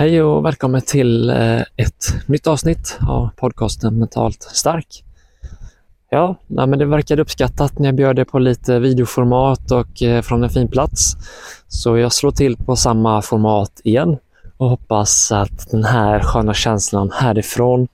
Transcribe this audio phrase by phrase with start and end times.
[0.00, 5.04] Hej och välkommen till eh, ett nytt avsnitt av podcasten Mentalt stark.
[6.10, 10.44] Ja, men det verkade uppskattat när jag bjöd er på lite videoformat och eh, från
[10.44, 11.16] en fin plats.
[11.68, 14.18] Så jag slår till på samma format igen
[14.56, 17.88] och hoppas att den här sköna känslan härifrån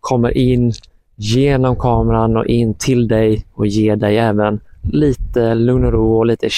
[0.00, 0.72] kommer in
[1.14, 4.60] genom kameran och in till dig och ger dig även
[4.92, 6.48] lite lugn och ro och lite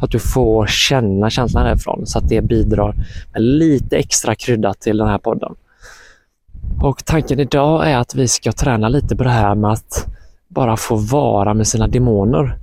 [0.00, 2.94] att du får känna känslan härifrån så att det bidrar
[3.32, 5.54] med lite extra krydda till den här podden.
[6.82, 10.06] Och tanken idag är att vi ska träna lite på det här med att
[10.48, 12.58] bara få vara med sina demoner.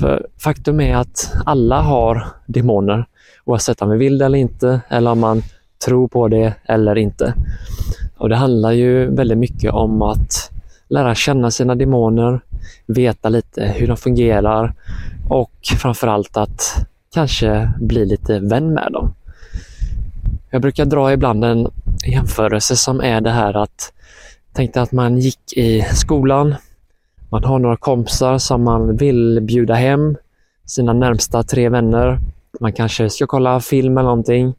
[0.00, 3.04] För faktum är att alla har demoner
[3.44, 5.42] oavsett om vi vill det eller inte eller om man
[5.84, 7.34] tror på det eller inte.
[8.16, 10.50] Och Det handlar ju väldigt mycket om att
[10.88, 12.40] lära känna sina demoner,
[12.86, 14.74] veta lite hur de fungerar
[15.28, 19.14] och framförallt att kanske bli lite vän med dem.
[20.50, 21.68] Jag brukar dra ibland en
[22.06, 23.92] jämförelse som är det här att
[24.52, 26.54] tänk dig att man gick i skolan.
[27.28, 30.16] Man har några kompisar som man vill bjuda hem,
[30.64, 32.18] sina närmsta tre vänner.
[32.60, 34.54] Man kanske ska kolla film eller någonting.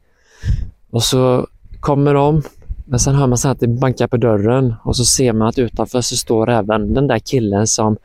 [0.90, 1.46] Och så
[1.80, 2.42] kommer de
[2.84, 5.58] men sen hör man så att det bankar på dörren och så ser man att
[5.58, 7.96] utanför så står även den där killen som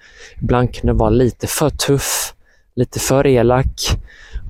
[0.41, 2.33] ibland kunde vara lite för tuff,
[2.75, 3.99] lite för elak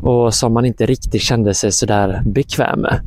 [0.01, 3.01] och som man inte riktigt kände sig sådär bekväm med.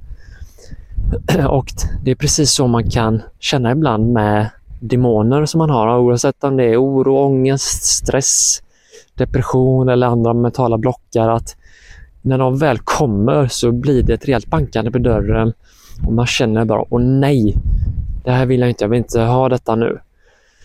[1.49, 1.67] Och
[2.05, 6.57] det är precis så man kan känna ibland med demoner som man har, oavsett om
[6.57, 8.63] det är oro, ångest, stress,
[9.15, 11.29] depression eller andra mentala blockar.
[11.29, 11.57] Att
[12.23, 15.53] när de väl kommer så blir det ett rejält bankande på dörren
[16.07, 17.57] och man känner bara, åh nej,
[18.25, 19.99] det här vill jag inte, jag vill inte ha detta nu.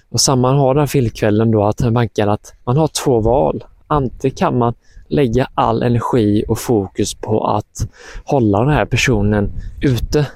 [0.10, 3.64] Och samma har den här filmkvällen då, att banken att man har två val.
[3.88, 4.74] Antingen kan man
[5.08, 7.88] lägga all energi och fokus på att
[8.26, 10.28] hålla den här personen ute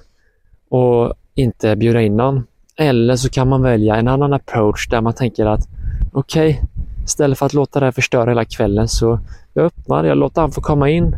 [0.70, 2.44] och inte bjuda in någon.
[2.78, 5.68] Eller så kan man välja en annan approach där man tänker att
[6.14, 6.68] okej, okay,
[7.04, 9.20] istället för att låta det här förstöra hela kvällen så
[9.54, 11.16] jag öppnar, jag låter han få komma in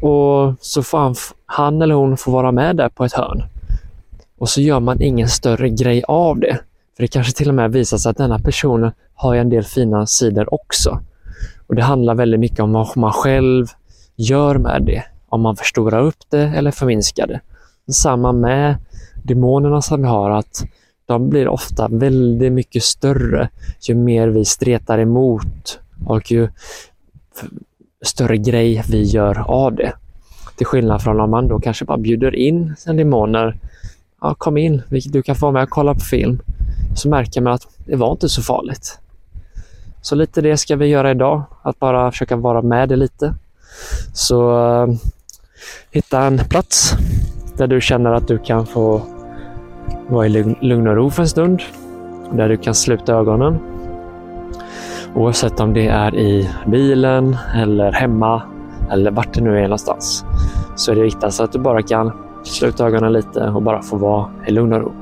[0.00, 1.14] och så får han,
[1.52, 3.42] han eller hon får vara med där på ett hörn.
[4.38, 6.58] Och så gör man ingen större grej av det.
[6.96, 10.06] För det kanske till och med visar sig att denna personen har en del fina
[10.06, 11.00] sidor också.
[11.66, 13.66] Och Det handlar väldigt mycket om vad man själv
[14.16, 15.04] gör med det.
[15.28, 17.40] Om man förstorar upp det eller förminskar det.
[17.92, 18.76] Samma med
[19.22, 20.64] demonerna som vi har, att
[21.06, 23.48] de blir ofta väldigt mycket större
[23.80, 26.48] ju mer vi stretar emot och ju
[28.04, 29.92] större grej vi gör av det.
[30.60, 33.56] Till skillnad från om man då kanske bara bjuder in sina demoner.
[34.20, 36.42] Ja, kom in, du kan få vara med och kolla på film.
[36.96, 38.98] Så märker man att det var inte så farligt.
[40.00, 43.34] Så lite det ska vi göra idag, att bara försöka vara med det lite.
[44.12, 44.50] Så
[44.82, 44.94] uh,
[45.90, 46.92] hitta en plats
[47.56, 49.02] där du känner att du kan få
[50.08, 51.62] vara i lugn och ro för en stund.
[52.32, 53.58] Där du kan sluta ögonen
[55.14, 58.42] Oavsett om det är i bilen eller hemma
[58.90, 60.24] eller vart det nu är någonstans
[60.74, 62.12] så är det viktigt att du bara kan
[62.42, 64.92] sluta ögonen lite och bara få vara i lugn och ro.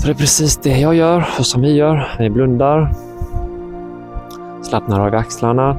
[0.00, 2.08] För det är precis det jag gör och som vi gör.
[2.18, 2.92] Vi blundar,
[4.62, 5.76] slappnar av axlarna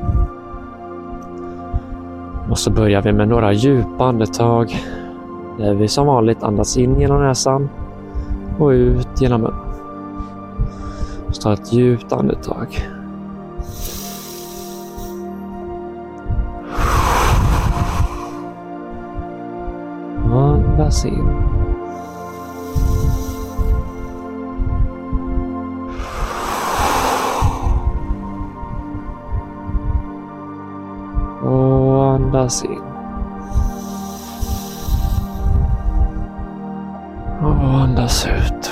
[2.49, 4.75] och så börjar vi med några djupa andetag
[5.57, 7.69] där vi som vanligt andas in genom näsan
[8.59, 9.59] och ut genom munnen.
[11.31, 12.87] Så ta ett djupt andetag.
[20.87, 21.27] Andas in.
[31.43, 32.81] Och andas in.
[37.41, 38.71] Och andas ut.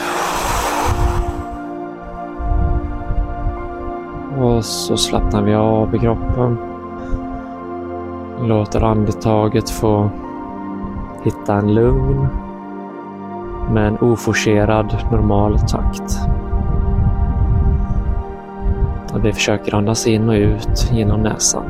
[4.39, 6.57] Och så slappnar vi av i kroppen.
[8.41, 10.09] Låter andetaget få
[11.25, 12.27] hitta en lugn
[13.71, 16.19] men oforcerad normal takt.
[19.13, 21.63] Och vi försöker andas in och ut genom näsan.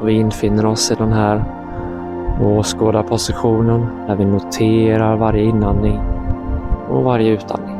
[0.00, 1.44] Och vi infinner oss i den här
[2.42, 6.00] åskådarpositionen där vi noterar varje inandning
[6.88, 7.76] och varje utandning.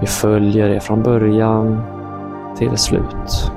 [0.00, 1.82] Vi följer det från början
[2.56, 3.52] till slut.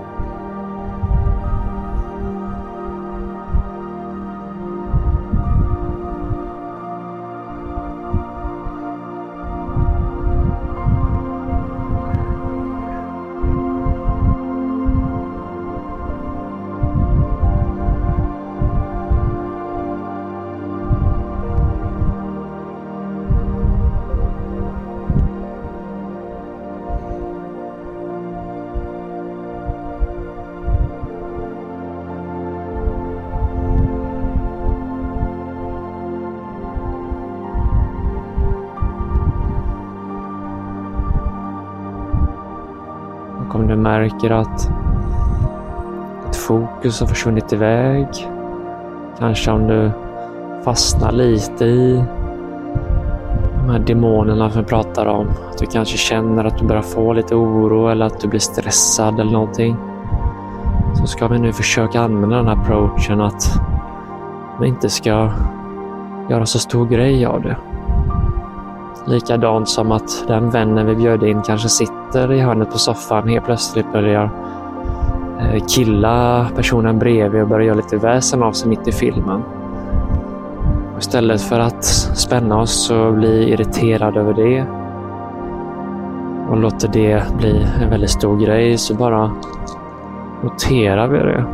[43.55, 44.69] Bakom om du märker att
[46.25, 48.07] ditt fokus har försvunnit iväg.
[49.19, 49.91] Kanske om du
[50.63, 52.03] fastnar lite i
[53.61, 55.27] de här demonerna som vi pratar om.
[55.51, 59.19] Att du kanske känner att du börjar få lite oro eller att du blir stressad
[59.19, 59.75] eller någonting.
[60.93, 63.59] Så ska vi nu försöka använda den här approachen att
[64.61, 65.29] vi inte ska
[66.29, 67.57] göra så stor grej av det.
[69.05, 73.45] Likadant som att den vännen vi bjöd in kanske sitter i hörnet på soffan helt
[73.45, 74.29] plötsligt börjar
[75.39, 79.43] eh, killa personen bredvid och börjar göra lite väsen av sig mitt i filmen.
[80.93, 81.83] Och istället för att
[82.15, 84.65] spänna oss och bli irriterad över det
[86.49, 89.31] och låter det bli en väldigt stor grej så bara
[90.43, 91.45] noterar vi det.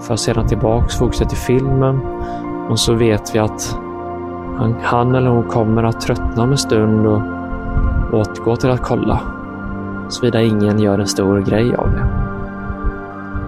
[0.00, 2.00] För sedan tillbaks fokuset till filmen
[2.70, 3.78] och så vet vi att
[4.58, 7.22] han, han eller hon kommer att tröttna om en stund och
[8.12, 9.20] återgå till att kolla.
[10.08, 12.06] Såvida ingen gör en stor grej av det.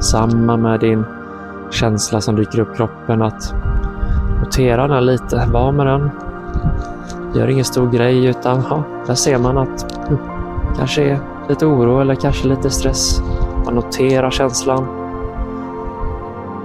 [0.00, 1.04] Samma med din
[1.70, 3.54] känsla som dyker upp i kroppen att
[4.40, 5.48] notera den lite.
[5.52, 6.10] Var med den.
[7.34, 10.18] Gör ingen stor grej utan ja, där ser man att hm,
[10.76, 11.18] kanske är
[11.48, 13.22] lite oro eller kanske lite stress.
[13.64, 15.03] Man noterar känslan.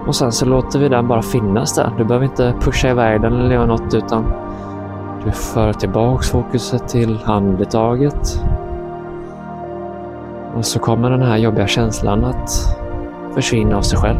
[0.09, 1.91] Och sen så låter vi den bara finnas där.
[1.97, 4.25] Du behöver inte pusha iväg den eller göra något utan
[5.25, 8.43] du för tillbaks fokuset till andetaget.
[10.55, 12.49] Och så kommer den här jobbiga känslan att
[13.33, 14.19] försvinna av sig själv.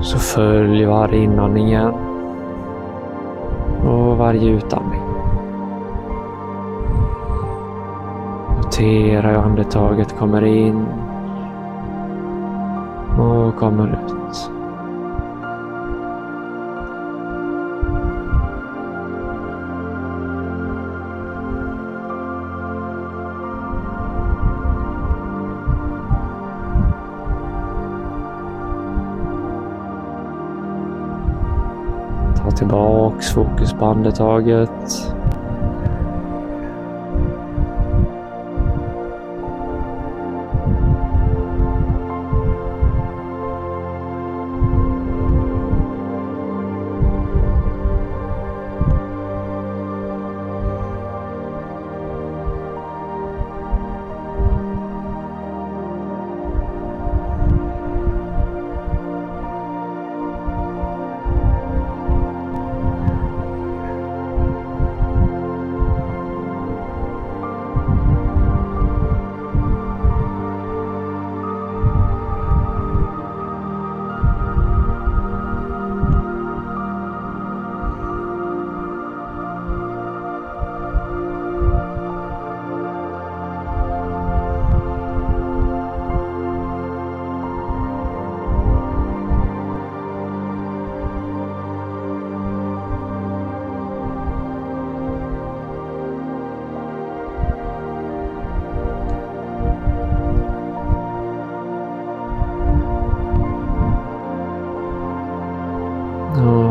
[0.00, 1.94] Så följ varje inandning igen
[3.84, 5.00] och varje utandning.
[8.56, 10.86] Notera hur andetaget kommer in
[13.48, 14.50] och kommer ut.
[32.36, 35.17] Ta tillbaks fokus på andetaget.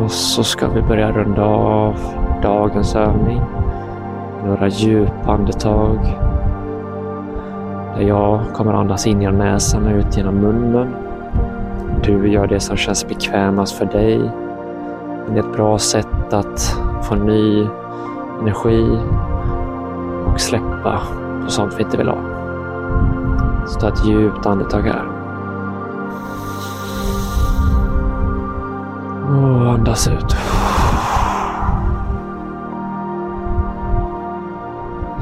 [0.08, 1.96] Och så ska vi börja runda av
[2.44, 3.42] dagens övning.
[4.46, 5.98] Några djupa andetag.
[7.96, 10.96] Där jag kommer andas in genom näsan och ut genom munnen.
[12.04, 14.32] Du gör det som känns bekvämast för dig.
[15.30, 17.68] Det är ett bra sätt att få ny
[18.42, 19.00] energi
[20.26, 21.02] och släppa
[21.44, 22.18] på sånt vi inte vill ha.
[23.68, 25.17] Så ta ett djupt andetag här.
[29.28, 30.36] Och andas ut.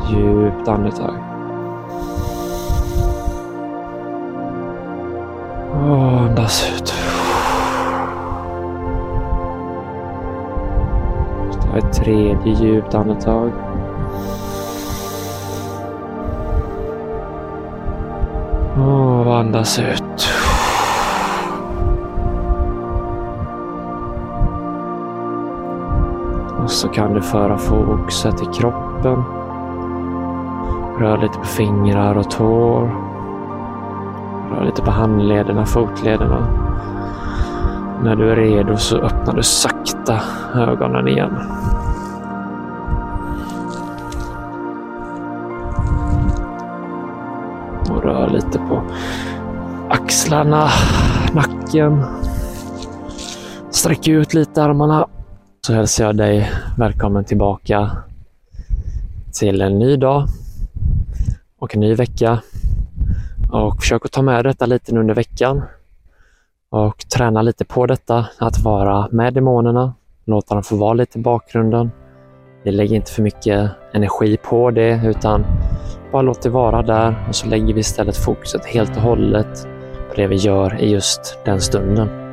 [0.09, 1.15] Djupt andetag.
[5.71, 6.93] Och andas ut.
[11.61, 13.51] Ta ett tredje djupt andetag.
[18.77, 20.04] Och andas ut.
[26.65, 29.23] Och så kan du föra fokuset till kroppen.
[30.99, 32.81] Rör lite på fingrar och tår.
[34.51, 36.47] Rör lite på handlederna, fotlederna.
[38.03, 40.19] När du är redo så öppnar du sakta
[40.55, 41.37] ögonen igen.
[47.89, 48.83] Och rör lite på
[49.89, 50.67] axlarna,
[51.33, 52.03] nacken.
[53.69, 55.07] Sträck ut lite armarna
[55.65, 57.91] så hälsar jag dig välkommen tillbaka
[59.33, 60.27] till en ny dag
[61.59, 62.41] och en ny vecka.
[63.51, 65.63] Och försök att ta med detta lite under veckan
[66.69, 69.93] och träna lite på detta, att vara med demonerna,
[70.25, 71.91] låta dem få vara lite i bakgrunden.
[72.63, 75.45] Vi lägger inte för mycket energi på det utan
[76.11, 79.67] bara låt det vara där och så lägger vi istället fokuset helt och hållet
[80.09, 82.24] på det vi gör i just den stunden.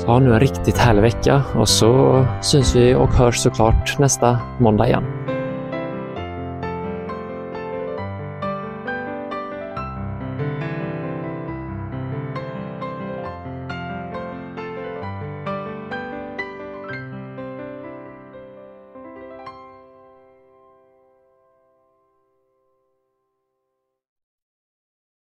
[0.00, 4.38] Så ha nu en riktigt härlig vecka och så syns vi och hörs såklart nästa
[4.58, 5.04] måndag igen.